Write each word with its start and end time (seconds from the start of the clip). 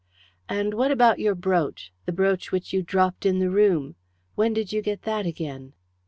"And 0.49 0.73
what 0.73 0.89
about 0.89 1.19
your 1.19 1.35
brooch 1.35 1.93
the 2.07 2.11
brooch 2.11 2.51
which 2.51 2.73
you 2.73 2.81
dropped 2.81 3.23
in 3.23 3.37
the 3.37 3.51
room. 3.51 3.93
When 4.33 4.51
did 4.51 4.73
you 4.73 4.81
get 4.81 5.03
that 5.03 5.27
again?" 5.27 5.73